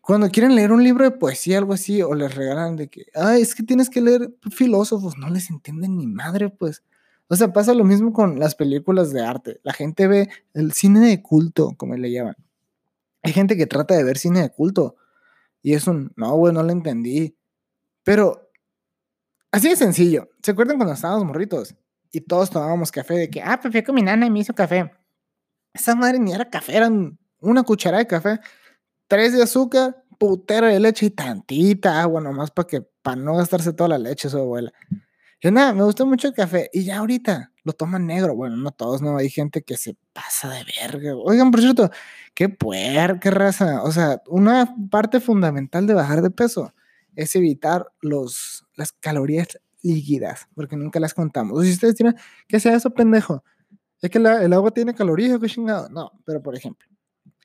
cuando 0.00 0.28
quieren 0.30 0.54
leer 0.54 0.72
un 0.72 0.82
libro 0.82 1.04
de 1.04 1.12
poesía, 1.12 1.58
algo 1.58 1.72
así, 1.74 2.02
o 2.02 2.14
les 2.14 2.34
regalan 2.34 2.76
de 2.76 2.88
que, 2.88 3.06
ay, 3.14 3.42
es 3.42 3.54
que 3.54 3.62
tienes 3.62 3.90
que 3.90 4.00
leer 4.00 4.34
filósofos, 4.50 5.16
no 5.16 5.30
les 5.30 5.50
entienden 5.50 5.96
ni 5.96 6.06
madre, 6.06 6.50
pues. 6.50 6.82
O 7.28 7.36
sea, 7.36 7.52
pasa 7.52 7.72
lo 7.74 7.84
mismo 7.84 8.12
con 8.12 8.38
las 8.38 8.54
películas 8.54 9.12
de 9.12 9.22
arte. 9.24 9.60
La 9.62 9.72
gente 9.72 10.06
ve 10.08 10.28
el 10.52 10.72
cine 10.72 11.00
de 11.00 11.22
culto, 11.22 11.74
como 11.76 11.96
le 11.96 12.10
llaman. 12.12 12.36
Hay 13.22 13.32
gente 13.32 13.56
que 13.56 13.66
trata 13.66 13.94
de 13.96 14.04
ver 14.04 14.18
cine 14.18 14.42
de 14.42 14.50
culto 14.50 14.96
y 15.62 15.74
es 15.74 15.86
un, 15.86 16.12
no, 16.16 16.36
güey, 16.36 16.52
no 16.52 16.62
lo 16.62 16.72
entendí. 16.72 17.36
Pero 18.02 18.44
Así 19.54 19.68
de 19.68 19.76
sencillo. 19.76 20.30
¿Se 20.42 20.50
acuerdan 20.50 20.78
cuando 20.78 20.94
estábamos 20.94 21.24
morritos? 21.26 21.76
Y 22.14 22.20
todos 22.20 22.48
tomábamos 22.48 22.92
café 22.92 23.14
de 23.14 23.28
que, 23.28 23.42
ah, 23.42 23.58
pues 23.60 23.82
con 23.84 23.94
mi 23.94 24.02
nana 24.02 24.26
y 24.26 24.30
me 24.30 24.38
hizo 24.38 24.54
café. 24.54 24.92
Esa 25.72 25.96
madre 25.96 26.20
ni 26.20 26.32
era 26.32 26.48
café, 26.48 26.76
eran 26.76 27.18
una 27.40 27.64
cucharada 27.64 28.04
de 28.04 28.06
café, 28.06 28.40
tres 29.08 29.32
de 29.32 29.42
azúcar, 29.42 30.04
putero 30.16 30.68
de 30.68 30.78
leche 30.78 31.06
y 31.06 31.10
tantita 31.10 32.00
agua 32.00 32.20
nomás 32.20 32.52
para 32.52 32.68
que, 32.68 32.82
para 33.02 33.16
no 33.16 33.34
gastarse 33.34 33.72
toda 33.72 33.88
la 33.88 33.98
leche 33.98 34.30
su 34.30 34.38
abuela. 34.38 34.72
Yo 35.40 35.50
nada, 35.50 35.74
me 35.74 35.82
gusta 35.82 36.04
mucho 36.04 36.28
el 36.28 36.34
café 36.34 36.70
y 36.72 36.84
ya 36.84 36.98
ahorita 36.98 37.52
lo 37.64 37.72
toman 37.72 38.06
negro. 38.06 38.36
Bueno, 38.36 38.56
no 38.56 38.70
todos, 38.70 39.02
no, 39.02 39.16
hay 39.16 39.28
gente 39.28 39.62
que 39.62 39.76
se 39.76 39.96
pasa 40.12 40.48
de 40.50 40.64
verga. 40.80 41.16
Oigan, 41.16 41.50
por 41.50 41.60
cierto, 41.60 41.90
qué 42.32 42.48
puerca 42.48 43.30
raza. 43.30 43.82
O 43.82 43.90
sea, 43.90 44.22
una 44.28 44.72
parte 44.88 45.18
fundamental 45.18 45.86
de 45.88 45.94
bajar 45.94 46.22
de 46.22 46.30
peso 46.30 46.72
es 47.16 47.34
evitar 47.34 47.92
los, 48.00 48.66
las 48.76 48.92
calorías 48.92 49.58
líquidas, 49.84 50.48
porque 50.54 50.76
nunca 50.76 50.98
las 50.98 51.14
contamos. 51.14 51.62
Si 51.64 51.72
ustedes 51.72 51.94
tienen, 51.94 52.16
¿qué 52.48 52.58
sea 52.58 52.74
eso, 52.74 52.90
pendejo? 52.90 53.44
Es 54.00 54.10
que 54.10 54.18
el 54.18 54.52
agua 54.52 54.70
tiene 54.70 54.94
calorías, 54.94 55.38
qué 55.38 55.46
chingado. 55.46 55.88
No, 55.88 56.12
pero 56.24 56.42
por 56.42 56.56
ejemplo, 56.56 56.88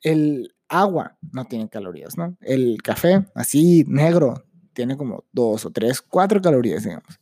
el 0.02 0.54
agua 0.68 1.16
no 1.32 1.44
tiene 1.44 1.68
calorías, 1.68 2.16
¿no? 2.16 2.36
El 2.40 2.82
café, 2.82 3.26
así 3.34 3.84
negro, 3.86 4.44
tiene 4.72 4.96
como 4.96 5.24
dos 5.32 5.66
o 5.66 5.70
tres, 5.70 6.00
cuatro 6.00 6.40
calorías, 6.40 6.84
digamos. 6.84 7.20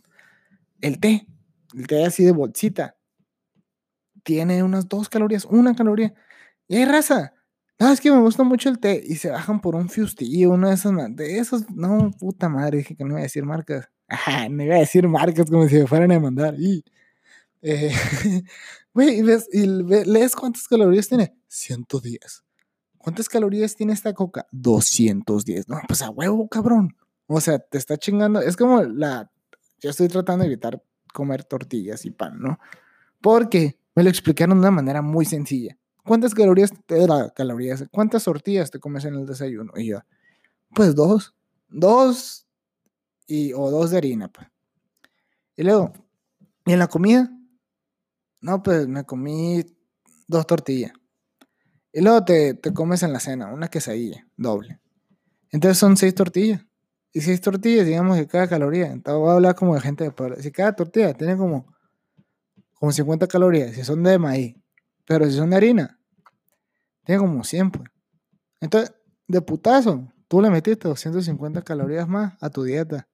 El 0.80 1.00
té, 1.00 1.26
el 1.74 1.86
té 1.86 2.04
así 2.04 2.24
de 2.24 2.32
bolsita, 2.32 2.96
tiene 4.22 4.62
unas 4.62 4.88
dos 4.88 5.08
calorías, 5.08 5.44
una 5.44 5.74
caloría. 5.74 6.14
Y 6.68 6.76
hay 6.76 6.84
raza. 6.84 7.32
No, 7.80 7.92
es 7.92 8.00
que 8.00 8.10
me 8.10 8.20
gusta 8.20 8.42
mucho 8.42 8.68
el 8.68 8.78
té. 8.78 9.02
Y 9.06 9.16
se 9.16 9.30
bajan 9.30 9.60
por 9.60 9.74
un 9.74 9.88
fustillo, 9.88 10.50
una 10.50 10.68
de 10.68 10.74
esas. 10.74 10.92
De 11.16 11.38
esos, 11.38 11.70
no, 11.70 12.10
puta 12.10 12.48
madre, 12.48 12.78
dije 12.78 12.96
que 12.96 13.04
no 13.04 13.10
iba 13.10 13.20
a 13.20 13.22
decir 13.22 13.44
marcas. 13.44 13.88
Ajá, 14.08 14.48
no 14.48 14.62
iba 14.64 14.76
a 14.76 14.80
decir 14.80 15.06
marcas 15.06 15.50
como 15.50 15.68
si 15.68 15.76
me 15.76 15.86
fueran 15.86 16.10
a 16.12 16.18
mandar. 16.18 16.54
Y, 16.58 16.82
eh, 17.60 17.92
ves, 18.94 19.48
y 19.52 19.66
lees 19.66 20.34
cuántas 20.34 20.66
calorías 20.66 21.08
tiene. 21.08 21.34
110. 21.48 22.44
¿Cuántas 22.96 23.28
calorías 23.28 23.76
tiene 23.76 23.92
esta 23.92 24.14
coca? 24.14 24.46
210. 24.52 25.68
No, 25.68 25.80
pues 25.86 26.02
a 26.02 26.10
huevo, 26.10 26.48
cabrón. 26.48 26.96
O 27.26 27.40
sea, 27.40 27.58
te 27.58 27.76
está 27.76 27.96
chingando. 27.98 28.40
Es 28.40 28.56
como 28.56 28.82
la. 28.82 29.30
Yo 29.80 29.90
estoy 29.90 30.08
tratando 30.08 30.42
de 30.42 30.48
evitar 30.52 30.82
comer 31.12 31.44
tortillas 31.44 32.04
y 32.04 32.10
pan, 32.10 32.40
¿no? 32.40 32.58
Porque 33.20 33.78
me 33.94 34.02
lo 34.02 34.08
explicaron 34.08 34.56
de 34.56 34.60
una 34.60 34.70
manera 34.70 35.02
muy 35.02 35.24
sencilla. 35.24 35.76
¿Cuántas 36.04 36.34
calorías 36.34 36.72
te 36.86 37.06
da 37.06 37.30
calorías? 37.30 37.84
¿Cuántas 37.90 38.24
tortillas 38.24 38.70
te 38.70 38.80
comes 38.80 39.04
en 39.04 39.14
el 39.14 39.26
desayuno? 39.26 39.72
Y 39.76 39.88
yo, 39.88 40.00
pues 40.74 40.94
dos. 40.94 41.34
Dos 41.68 42.47
y, 43.28 43.52
o 43.52 43.70
dos 43.70 43.92
de 43.92 43.98
harina, 43.98 44.26
pues. 44.26 44.48
Y 45.56 45.62
luego, 45.62 45.92
¿y 46.66 46.72
en 46.72 46.78
la 46.80 46.88
comida? 46.88 47.30
No, 48.40 48.62
pues 48.62 48.88
me 48.88 49.04
comí 49.04 49.64
dos 50.26 50.46
tortillas. 50.46 50.92
Y 51.92 52.00
luego 52.00 52.24
te, 52.24 52.54
te 52.54 52.72
comes 52.72 53.02
en 53.02 53.12
la 53.12 53.20
cena 53.20 53.52
una 53.52 53.68
quesadilla 53.68 54.26
doble. 54.36 54.80
Entonces 55.50 55.78
son 55.78 55.96
seis 55.96 56.14
tortillas. 56.14 56.64
Y 57.12 57.20
seis 57.20 57.40
tortillas, 57.40 57.86
digamos 57.86 58.16
que 58.16 58.26
cada 58.26 58.48
caloría. 58.48 58.86
Entonces 58.86 59.20
voy 59.20 59.30
a 59.30 59.34
hablar 59.34 59.54
como 59.54 59.74
de 59.74 59.80
gente 59.80 60.04
de 60.04 60.10
pueblo. 60.10 60.36
Si 60.40 60.50
cada 60.50 60.74
tortilla 60.74 61.14
tiene 61.14 61.36
como, 61.36 61.66
como 62.74 62.92
50 62.92 63.26
calorías, 63.26 63.74
si 63.74 63.84
son 63.84 64.02
de 64.02 64.18
maíz, 64.18 64.56
pero 65.04 65.24
si 65.26 65.32
son 65.32 65.50
de 65.50 65.56
harina, 65.56 65.98
tiene 67.04 67.20
como 67.20 67.42
100, 67.42 67.70
pues. 67.70 67.90
Entonces, 68.60 68.94
de 69.26 69.40
putazo, 69.40 70.12
tú 70.28 70.40
le 70.40 70.50
metiste 70.50 70.88
250 70.88 71.62
calorías 71.62 72.08
más 72.08 72.34
a 72.40 72.50
tu 72.50 72.62
dieta. 72.62 73.08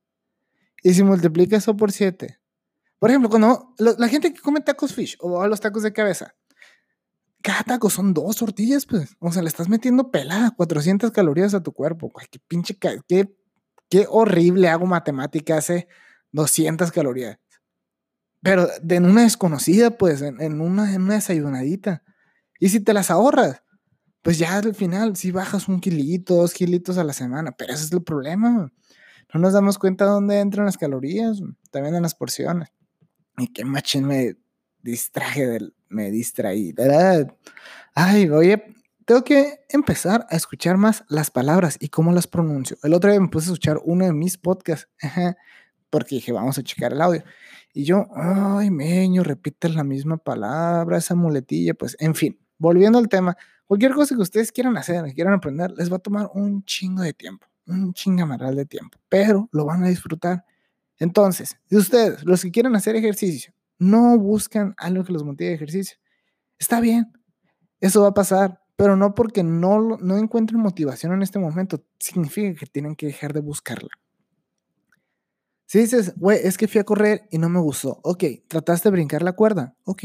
Y 0.84 0.94
si 0.94 1.02
multiplicas 1.02 1.64
eso 1.64 1.76
por 1.76 1.90
7. 1.90 2.38
Por 3.00 3.10
ejemplo, 3.10 3.28
cuando 3.28 3.74
la, 3.78 4.06
gente 4.06 4.32
que 4.32 4.40
come 4.40 4.60
tacos 4.60 4.94
fish 4.94 5.16
o 5.18 5.44
los 5.48 5.60
tacos 5.60 5.82
de 5.82 5.92
cabeza, 5.92 6.36
cada 7.42 7.64
taco 7.64 7.90
son 7.90 8.14
dos 8.14 8.36
tortillas, 8.36 8.86
pues. 8.86 9.16
O 9.18 9.32
sea, 9.32 9.42
le 9.42 9.48
estás 9.48 9.68
metiendo 9.68 10.10
pelada 10.10 10.52
400 10.56 11.10
calorías 11.10 11.54
a 11.54 11.62
tu 11.62 11.72
cuerpo. 11.72 12.12
qué 12.30 12.38
pinche, 12.38 12.78
qué 12.78 13.34
Qué 13.90 14.06
horrible 14.08 14.68
hago 14.68 14.86
matemática 14.86 15.58
hace 15.58 15.88
200 16.32 16.90
calorías. 16.90 17.38
Pero 18.42 18.68
de 18.82 18.96
en 18.96 19.06
una 19.06 19.22
desconocida, 19.22 19.92
pues, 19.92 20.20
en, 20.22 20.60
una, 20.60 20.92
en 20.92 21.02
una 21.02 21.14
desayunadita. 21.14 22.02
Y 22.60 22.68
si 22.68 22.80
te 22.80 22.92
las 22.92 23.10
ahorras, 23.10 23.62
pues 24.22 24.38
ya 24.38 24.56
al 24.56 24.74
final 24.74 25.16
si 25.16 25.30
bajas 25.30 25.68
un 25.68 25.80
kilito, 25.80 26.36
dos 26.36 26.54
kilitos 26.54 26.98
a 26.98 27.04
la 27.04 27.12
semana. 27.12 27.52
Pero 27.52 27.72
ese 27.72 27.84
es 27.84 27.92
el 27.92 28.02
problema. 28.02 28.72
No 29.34 29.40
nos 29.40 29.52
damos 29.52 29.78
cuenta 29.78 30.04
dónde 30.04 30.38
entran 30.38 30.64
las 30.64 30.78
calorías, 30.78 31.42
también 31.72 31.96
en 31.96 32.02
las 32.02 32.14
porciones. 32.14 32.72
Y 33.36 33.48
qué 33.48 33.64
machín 33.64 34.06
me 34.06 34.36
distraje, 34.80 35.44
del, 35.44 35.74
me 35.88 36.12
distraí. 36.12 36.72
¿verdad? 36.72 37.34
Ay, 37.94 38.30
oye, 38.30 38.62
tengo 39.04 39.24
que 39.24 39.64
empezar 39.70 40.24
a 40.30 40.36
escuchar 40.36 40.76
más 40.76 41.04
las 41.08 41.32
palabras 41.32 41.76
y 41.80 41.88
cómo 41.88 42.12
las 42.12 42.28
pronuncio. 42.28 42.76
El 42.84 42.94
otro 42.94 43.10
día 43.10 43.20
me 43.20 43.28
puse 43.28 43.46
a 43.50 43.52
escuchar 43.52 43.80
uno 43.84 44.04
de 44.04 44.12
mis 44.12 44.38
podcasts, 44.38 44.88
porque 45.90 46.14
dije, 46.14 46.30
vamos 46.30 46.56
a 46.58 46.62
checar 46.62 46.92
el 46.92 47.02
audio. 47.02 47.24
Y 47.72 47.84
yo, 47.84 48.06
ay, 48.14 48.70
meño, 48.70 49.24
repites 49.24 49.74
la 49.74 49.82
misma 49.82 50.16
palabra, 50.16 50.96
esa 50.96 51.16
muletilla, 51.16 51.74
pues, 51.74 51.96
en 51.98 52.14
fin, 52.14 52.38
volviendo 52.56 52.98
al 52.98 53.08
tema, 53.08 53.36
cualquier 53.66 53.94
cosa 53.94 54.14
que 54.14 54.22
ustedes 54.22 54.52
quieran 54.52 54.76
hacer, 54.76 55.04
que 55.04 55.14
quieran 55.14 55.34
aprender, 55.34 55.72
les 55.72 55.90
va 55.90 55.96
a 55.96 55.98
tomar 55.98 56.30
un 56.34 56.64
chingo 56.64 57.02
de 57.02 57.12
tiempo, 57.12 57.48
un 57.66 57.92
chingamaral 57.92 58.56
de 58.56 58.66
tiempo, 58.66 58.99
pero 59.09 59.49
lo 59.52 59.64
van 59.64 59.85
a 59.85 59.88
disfrutar. 59.88 60.44
Entonces, 60.99 61.56
si 61.68 61.76
ustedes, 61.76 62.25
los 62.25 62.42
que 62.42 62.50
quieran 62.50 62.76
hacer 62.76 62.97
ejercicio, 62.97 63.52
no 63.78 64.18
buscan 64.18 64.75
algo 64.76 65.04
que 65.04 65.12
los 65.12 65.25
motive 65.25 65.50
a 65.50 65.54
ejercicio, 65.54 65.97
está 66.59 66.80
bien, 66.80 67.12
eso 67.80 68.02
va 68.02 68.09
a 68.09 68.14
pasar, 68.14 68.61
pero 68.76 68.97
no 68.97 69.14
porque 69.14 69.42
no, 69.42 69.97
no 69.99 70.16
encuentren 70.16 70.61
motivación 70.61 71.12
en 71.12 71.23
este 71.23 71.38
momento, 71.38 71.85
significa 71.99 72.59
que 72.59 72.66
tienen 72.66 72.97
que 72.97 73.06
dejar 73.06 73.33
de 73.33 73.40
buscarla. 73.40 73.90
Si 75.66 75.78
dices, 75.80 76.14
güey, 76.16 76.38
es 76.42 76.56
que 76.56 76.68
fui 76.68 76.80
a 76.80 76.85
correr 76.85 77.26
y 77.30 77.38
no 77.38 77.49
me 77.49 77.61
gustó, 77.61 78.00
ok, 78.02 78.25
trataste 78.49 78.88
de 78.88 78.92
brincar 78.92 79.23
la 79.23 79.33
cuerda, 79.33 79.75
ok, 79.85 80.04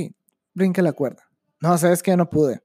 brinca 0.54 0.82
la 0.82 0.94
cuerda. 0.94 1.30
No, 1.62 1.78
sabes 1.78 2.02
que 2.02 2.16
no 2.16 2.30
pude. 2.30 2.64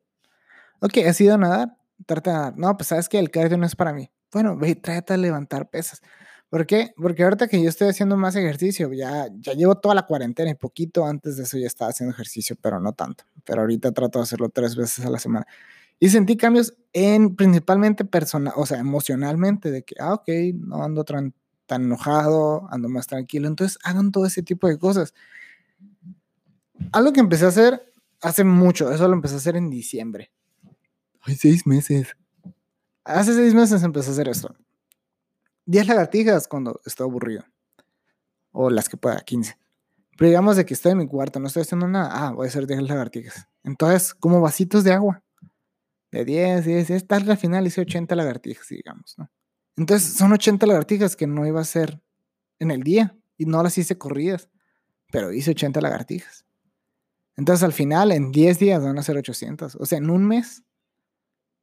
Ok, 0.81 0.99
¿has 1.07 1.21
ido 1.21 1.35
a 1.35 1.39
nadar? 1.39 1.77
Trata 2.07 2.31
de 2.31 2.37
nadar. 2.37 2.59
No, 2.59 2.77
pues 2.77 2.89
sabes 2.89 3.09
que 3.09 3.19
el 3.19 3.31
cardio 3.31 3.59
no 3.59 3.67
es 3.67 3.75
para 3.75 3.93
mí. 3.93 4.11
Bueno, 4.35 4.57
ve, 4.57 4.75
trata 4.75 5.15
de 5.15 5.19
levantar 5.19 5.71
pesas. 5.71 6.03
¿Por 6.51 6.67
qué? 6.67 6.93
Porque 6.97 7.23
ahorita 7.23 7.47
que 7.47 7.63
yo 7.63 7.69
estoy 7.69 7.89
haciendo 7.89 8.17
más 8.17 8.35
ejercicio, 8.35 8.93
ya, 8.93 9.29
ya 9.39 9.53
llevo 9.53 9.77
toda 9.77 9.95
la 9.95 10.07
cuarentena 10.07 10.51
y 10.51 10.55
poquito 10.55 11.07
antes 11.07 11.37
de 11.37 11.45
eso 11.45 11.57
ya 11.57 11.69
estaba 11.69 11.91
haciendo 11.91 12.13
ejercicio, 12.13 12.57
pero 12.61 12.81
no 12.81 12.93
tanto. 12.93 13.25
Pero 13.45 13.61
ahorita 13.61 13.93
trato 13.93 14.19
de 14.19 14.25
hacerlo 14.25 14.49
tres 14.49 14.75
veces 14.75 15.07
a 15.07 15.11
la 15.11 15.21
semana. 15.21 15.47
Y 16.01 16.09
sentí 16.09 16.37
cambios 16.37 16.75
en 16.93 17.37
principalmente 17.37 18.05
personal, 18.05 18.53
o 18.57 18.67
sea, 18.67 18.79
emocionalmente, 18.81 19.71
de 19.71 19.85
que, 19.85 19.95
ah, 20.01 20.15
ok, 20.15 20.29
no 20.55 20.83
ando 20.83 21.05
tan, 21.05 21.33
tan 21.67 21.85
enojado, 21.85 22.67
ando 22.73 22.89
más 22.89 23.07
tranquilo. 23.07 23.47
Entonces, 23.47 23.79
hagan 23.85 24.11
todo 24.11 24.27
ese 24.27 24.43
tipo 24.43 24.67
de 24.67 24.79
cosas. 24.81 25.15
Algo 26.91 27.13
que 27.13 27.21
empecé 27.21 27.45
a 27.45 27.49
hacer 27.49 27.93
hace 28.21 28.43
mucho, 28.43 28.91
eso 28.91 29.07
lo 29.07 29.15
empecé 29.15 29.35
a 29.35 29.39
hacer 29.39 29.55
en 29.55 29.71
diciembre. 29.71 30.33
Ay, 31.21 31.37
seis 31.37 31.69
meses. 31.69 32.17
Hace 33.05 33.35
seis 33.35 33.55
meses 33.55 33.83
empecé 33.83 34.11
a 34.11 34.13
hacer 34.13 34.29
esto. 34.29 34.55
Diez 35.67 35.87
lagartijas 35.87 36.49
cuando 36.49 36.81
estoy 36.85 37.05
aburrido. 37.05 37.45
O 38.53 38.71
las 38.71 38.89
que 38.89 38.97
pueda, 38.97 39.21
15. 39.21 39.59
Pero 40.17 40.29
digamos 40.29 40.57
de 40.57 40.65
que 40.65 40.75
estoy 40.75 40.93
en 40.93 40.99
mi 40.99 41.07
cuarto, 41.07 41.41
no 41.41 41.49
estoy 41.49 41.63
haciendo 41.63 41.89
nada. 41.89 42.11
Ah, 42.13 42.33
voy 42.33 42.47
a 42.47 42.49
hacer 42.49 42.67
10 42.67 42.83
lagartijas. 42.83 43.49
Entonces, 43.63 44.15
como 44.15 44.41
vasitos 44.41 44.85
de 44.85 44.93
agua 44.93 45.23
de 46.13 46.25
10, 46.25 46.65
10, 46.65 46.89
10, 46.89 47.07
tal 47.07 47.29
al 47.29 47.37
final 47.37 47.67
hice 47.67 47.81
80 47.81 48.15
lagartijas, 48.15 48.69
digamos, 48.69 49.17
¿no? 49.19 49.31
Entonces 49.77 50.15
son 50.15 50.33
80 50.33 50.67
lagartijas 50.67 51.17
que 51.17 51.27
no 51.27 51.45
iba 51.47 51.59
a 51.59 51.63
hacer 51.63 52.01
en 52.61 52.71
el 52.71 52.85
día 52.85 53.19
y 53.37 53.47
no 53.47 53.63
las 53.63 53.77
hice 53.77 53.99
corridas, 53.99 54.49
pero 55.11 55.33
hice 55.33 55.51
80 55.51 55.81
lagartijas. 55.81 56.47
Entonces 57.37 57.65
al 57.65 57.73
final 57.73 58.13
en 58.13 58.31
10 58.31 58.61
días 58.61 58.81
van 58.81 58.97
a 58.97 59.03
ser 59.03 59.17
800, 59.17 59.75
o 59.75 59.87
sea, 59.87 59.99
en 59.99 60.11
un 60.11 60.25
mes 60.25 60.63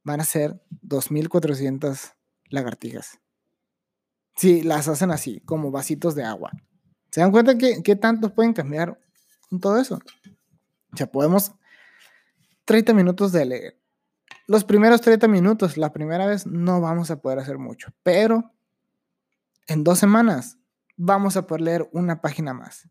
van 0.04 0.20
a 0.20 0.24
ser 0.24 0.62
2400 0.82 2.12
lagartijas. 2.48 3.18
Si 4.36 4.62
las 4.62 4.88
hacen 4.88 5.10
así, 5.10 5.40
como 5.40 5.70
vasitos 5.70 6.14
de 6.14 6.24
agua. 6.24 6.50
¿Se 7.10 7.20
dan 7.20 7.30
cuenta 7.30 7.58
que, 7.58 7.82
qué 7.82 7.96
tanto 7.96 8.34
pueden 8.34 8.54
cambiar 8.54 8.98
con 9.48 9.60
todo 9.60 9.78
eso? 9.78 9.98
O 10.92 10.96
sea, 10.96 11.06
podemos 11.06 11.52
30 12.64 12.94
minutos 12.94 13.32
de 13.32 13.44
leer, 13.44 13.82
los 14.46 14.64
primeros 14.64 15.00
30 15.00 15.28
minutos, 15.28 15.76
la 15.76 15.92
primera 15.92 16.26
vez, 16.26 16.46
no 16.46 16.80
vamos 16.80 17.10
a 17.10 17.20
poder 17.20 17.38
hacer 17.38 17.58
mucho, 17.58 17.88
pero 18.02 18.52
en 19.66 19.84
dos 19.84 19.98
semanas 19.98 20.58
vamos 20.96 21.36
a 21.36 21.46
poder 21.46 21.62
leer 21.62 21.88
una 21.92 22.20
página 22.20 22.52
más. 22.52 22.88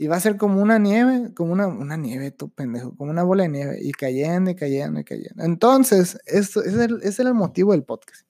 Y 0.00 0.06
va 0.06 0.16
a 0.16 0.20
ser 0.20 0.38
como 0.38 0.62
una 0.62 0.78
nieve, 0.78 1.34
como 1.34 1.52
una, 1.52 1.66
una 1.66 1.98
nieve, 1.98 2.30
tu 2.30 2.48
pendejo, 2.48 2.96
como 2.96 3.10
una 3.10 3.22
bola 3.22 3.42
de 3.42 3.50
nieve, 3.50 3.80
y 3.82 3.92
cayendo 3.92 4.50
y 4.50 4.54
cayendo 4.54 4.98
y 4.98 5.04
cayendo. 5.04 5.44
Entonces, 5.44 6.18
esto 6.24 6.64
es 6.64 6.72
el, 6.72 7.02
ese 7.02 7.20
era 7.20 7.28
el 7.28 7.34
motivo 7.34 7.72
del 7.72 7.84
podcast. 7.84 8.26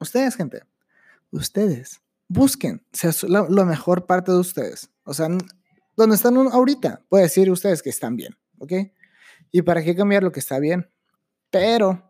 Ustedes, 0.00 0.34
gente, 0.34 0.62
ustedes 1.30 2.00
busquen 2.26 2.82
sea, 2.90 3.10
la, 3.28 3.46
la, 3.50 3.66
mejor 3.66 4.06
parte 4.06 4.32
de 4.32 4.38
ustedes. 4.38 4.88
O 5.04 5.12
sea, 5.12 5.28
donde 5.94 6.16
están 6.16 6.38
ahorita, 6.38 7.04
puede 7.10 7.24
decir 7.24 7.50
ustedes 7.50 7.82
que 7.82 7.90
están 7.90 8.16
bien, 8.16 8.38
¿ok? 8.56 8.72
¿Y 9.52 9.60
para 9.60 9.84
qué 9.84 9.94
cambiar 9.94 10.22
lo 10.22 10.32
que 10.32 10.40
está 10.40 10.58
bien? 10.58 10.88
Pero 11.50 12.02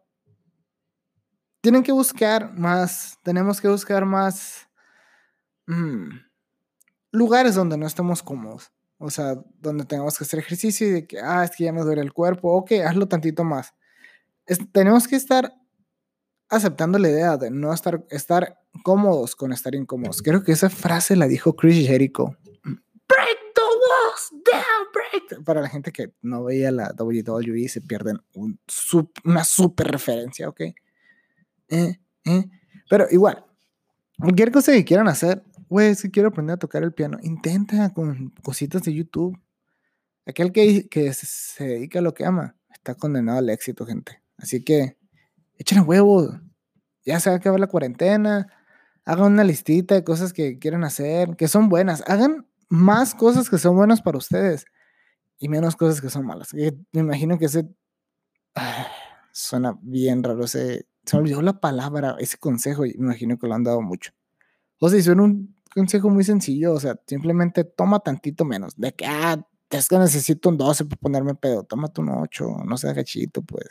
tienen 1.60 1.82
que 1.82 1.90
buscar 1.90 2.56
más, 2.56 3.18
tenemos 3.24 3.60
que 3.60 3.66
buscar 3.66 4.04
más 4.04 4.68
mmm, 5.66 6.27
lugares 7.10 7.54
donde 7.54 7.76
no 7.76 7.86
estemos 7.86 8.22
cómodos. 8.22 8.72
O 8.98 9.10
sea, 9.10 9.36
donde 9.60 9.84
tengamos 9.84 10.18
que 10.18 10.24
hacer 10.24 10.40
ejercicio 10.40 10.88
y 10.88 10.90
de 10.90 11.06
que, 11.06 11.20
ah, 11.20 11.44
es 11.44 11.52
que 11.54 11.64
ya 11.64 11.72
me 11.72 11.82
duele 11.82 12.02
el 12.02 12.12
cuerpo, 12.12 12.52
ok, 12.52 12.72
hazlo 12.84 13.06
tantito 13.06 13.44
más. 13.44 13.74
tenemos 14.72 15.06
que 15.06 15.16
estar 15.16 15.54
aceptando 16.48 16.98
la 16.98 17.08
idea 17.08 17.36
de 17.36 17.50
no 17.50 17.72
estar, 17.72 18.04
estar 18.10 18.58
cómodos 18.82 19.36
con 19.36 19.52
estar 19.52 19.74
incómodos. 19.74 20.22
Creo 20.22 20.42
que 20.42 20.52
esa 20.52 20.70
frase 20.70 21.14
la 21.14 21.28
dijo 21.28 21.54
Chris 21.54 21.86
Jericho. 21.86 22.36
Break 22.64 23.38
the 23.54 23.62
walls 23.62 24.32
down, 24.44 24.86
break. 24.92 25.44
Para 25.44 25.60
la 25.60 25.68
gente 25.68 25.92
que 25.92 26.12
no 26.22 26.44
veía 26.44 26.70
la 26.72 26.94
WWE, 26.98 27.68
se 27.68 27.80
pierden 27.80 28.18
un, 28.34 28.58
una 29.24 29.44
super 29.44 29.88
referencia, 29.88 30.48
¿ok? 30.48 30.60
Eh, 30.60 32.00
eh. 32.24 32.44
Pero 32.88 33.06
igual, 33.10 33.44
cualquier 34.18 34.50
cosa 34.50 34.72
que 34.72 34.84
quieran 34.84 35.08
hacer, 35.08 35.42
güey, 35.68 35.94
si 35.94 36.10
quiero 36.10 36.28
aprender 36.28 36.54
a 36.54 36.58
tocar 36.58 36.82
el 36.82 36.92
piano, 36.92 37.18
intenta 37.22 37.92
con 37.92 38.30
cositas 38.42 38.82
de 38.82 38.94
YouTube. 38.94 39.38
Aquel 40.26 40.52
que, 40.52 40.88
que 40.88 41.12
se 41.14 41.64
dedica 41.64 42.00
a 42.00 42.02
lo 42.02 42.14
que 42.14 42.24
ama 42.24 42.56
está 42.72 42.94
condenado 42.94 43.38
al 43.38 43.50
éxito, 43.50 43.86
gente. 43.86 44.22
Así 44.36 44.62
que 44.62 44.96
echen 45.56 45.84
huevos. 45.86 46.40
Ya 47.04 47.20
se 47.20 47.30
va 47.30 47.36
a 47.36 47.38
acabar 47.38 47.60
la 47.60 47.66
cuarentena. 47.66 48.46
Hagan 49.04 49.32
una 49.32 49.44
listita 49.44 49.94
de 49.94 50.04
cosas 50.04 50.32
que 50.32 50.58
quieren 50.58 50.84
hacer, 50.84 51.36
que 51.36 51.48
son 51.48 51.68
buenas. 51.68 52.02
Hagan 52.06 52.46
más 52.68 53.14
cosas 53.14 53.48
que 53.48 53.58
son 53.58 53.76
buenas 53.76 54.02
para 54.02 54.18
ustedes 54.18 54.66
y 55.38 55.48
menos 55.48 55.76
cosas 55.76 56.00
que 56.00 56.10
son 56.10 56.26
malas. 56.26 56.52
me 56.52 57.00
imagino 57.00 57.38
que 57.38 57.46
ese. 57.46 57.68
suena 59.32 59.78
bien 59.82 60.22
raro. 60.22 60.44
Ese, 60.44 60.86
se 61.04 61.16
me 61.16 61.22
olvidó 61.22 61.42
la 61.42 61.60
palabra, 61.60 62.16
ese 62.18 62.38
consejo, 62.38 62.84
y 62.84 62.94
me 62.98 63.06
imagino 63.06 63.38
que 63.38 63.46
lo 63.46 63.54
han 63.54 63.64
dado 63.64 63.80
mucho. 63.80 64.12
O 64.80 64.88
sea, 64.88 65.00
suena 65.02 65.22
un 65.22 65.56
consejo 65.68 66.10
muy 66.10 66.24
sencillo. 66.24 66.72
O 66.72 66.80
sea, 66.80 66.98
simplemente 67.06 67.64
toma 67.64 68.00
tantito 68.00 68.44
menos. 68.44 68.76
De 68.76 68.92
que, 68.92 69.06
ah, 69.06 69.44
es 69.70 69.88
que 69.88 69.98
necesito 69.98 70.48
un 70.48 70.56
12 70.56 70.86
para 70.86 71.00
ponerme 71.00 71.34
pedo. 71.34 71.64
Tómate 71.64 72.00
un 72.00 72.10
8, 72.10 72.62
no 72.64 72.76
seas 72.76 72.94
gachito, 72.94 73.42
pues 73.42 73.66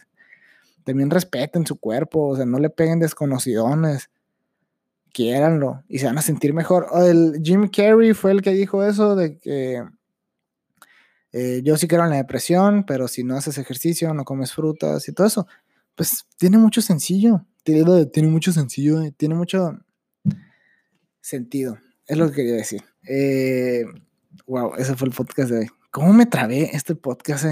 también 0.88 1.10
respeten 1.10 1.68
su 1.68 1.78
cuerpo, 1.78 2.30
o 2.30 2.36
sea, 2.38 2.46
no 2.46 2.60
le 2.60 2.70
peguen 2.70 3.00
desconocidones, 3.00 4.10
quiéranlo 5.12 5.84
y 5.90 6.00
se 6.00 6.06
van 6.06 6.18
a 6.18 6.22
sentir 6.22 6.54
mejor. 6.54 6.88
El 6.96 7.42
Jim 7.44 7.68
Carrey 7.70 8.14
fue 8.14 8.32
el 8.32 8.42
que 8.42 8.52
dijo 8.52 8.86
eso 8.86 9.18
de 9.18 9.38
que 9.38 9.84
eh, 11.34 11.62
yo 11.64 11.76
sí 11.76 11.90
quiero 11.90 12.06
en 12.06 12.12
la 12.12 12.16
depresión, 12.16 12.86
pero 12.86 13.10
si 13.10 13.26
no 13.26 13.36
haces 13.36 13.58
ejercicio, 13.58 14.14
no 14.14 14.24
comes 14.24 14.54
frutas 14.54 15.10
y 15.10 15.14
todo 15.14 15.28
eso, 15.28 15.48
pues 15.96 16.26
tiene 16.38 16.58
mucho 16.58 16.82
sencillo, 16.82 17.46
tiene, 17.64 18.06
tiene 18.06 18.30
mucho 18.30 18.54
sencillo, 18.54 19.02
eh, 19.02 19.12
tiene 19.12 19.36
mucho 19.36 19.78
sentido, 21.20 21.78
es 22.08 22.18
lo 22.18 22.30
que 22.30 22.36
quería 22.36 22.56
decir. 22.56 22.84
wow, 24.48 24.74
eh, 24.74 24.82
ese 24.82 24.96
fue 24.96 25.08
el 25.10 25.14
podcast 25.14 25.50
de 25.50 25.60
hoy. 25.60 25.68
¿Cómo 25.92 26.14
me 26.14 26.26
trabé 26.26 26.76
este 26.76 26.96
podcast? 26.96 27.46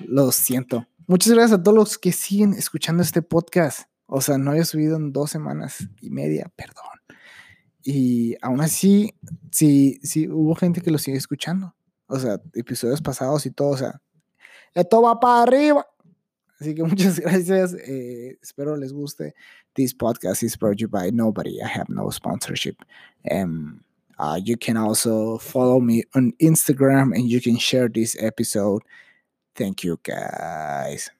Lo 0.00 0.32
siento. 0.32 0.86
Muchas 1.06 1.32
gracias 1.32 1.58
a 1.58 1.62
todos 1.62 1.76
los 1.76 1.98
que 1.98 2.12
siguen 2.12 2.54
escuchando 2.54 3.02
este 3.02 3.20
podcast. 3.20 3.88
O 4.06 4.20
sea, 4.20 4.38
no 4.38 4.52
había 4.52 4.64
subido 4.64 4.96
en 4.96 5.12
dos 5.12 5.30
semanas 5.30 5.88
y 6.00 6.10
media, 6.10 6.50
perdón. 6.56 6.84
Y 7.82 8.36
aún 8.40 8.60
así, 8.60 9.14
sí, 9.50 9.98
sí 10.02 10.28
hubo 10.28 10.54
gente 10.54 10.80
que 10.80 10.90
lo 10.90 10.98
sigue 10.98 11.18
escuchando. 11.18 11.74
O 12.06 12.18
sea, 12.18 12.40
episodios 12.54 13.02
pasados 13.02 13.44
y 13.46 13.50
todo. 13.50 13.70
O 13.70 13.76
sea, 13.76 14.00
esto 14.72 15.02
va 15.02 15.18
para 15.18 15.42
arriba. 15.42 15.86
Así 16.64 16.74
que 16.74 16.82
muchas 16.84 17.20
gracias. 17.20 17.74
Eh, 17.74 18.38
espero 18.42 18.76
les 18.76 18.92
guste. 18.92 19.34
This 19.74 19.92
podcast 19.92 20.42
is 20.42 20.56
brought 20.56 20.78
to 20.78 20.82
you 20.82 20.88
by 20.88 21.10
nobody. 21.10 21.60
I 21.62 21.68
have 21.68 21.90
no 21.90 22.08
sponsorship. 22.08 22.76
Um, 23.30 23.84
uh, 24.18 24.40
you 24.42 24.56
can 24.56 24.78
also 24.78 25.36
follow 25.38 25.78
me 25.78 26.04
on 26.14 26.32
Instagram 26.40 27.14
and 27.14 27.28
you 27.28 27.42
can 27.42 27.58
share 27.58 27.88
this 27.88 28.16
episode. 28.18 28.82
Thank 29.54 29.84
you, 29.84 29.98
guys. 30.02 31.10